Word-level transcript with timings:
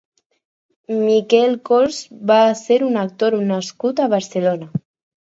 Miquel 1.01 1.51
Cors 1.67 1.99
va 2.31 2.37
ser 2.61 2.77
un 2.85 2.97
actor 3.01 3.35
nascut 3.51 4.01
a 4.07 4.09
Barcelona. 4.15 4.71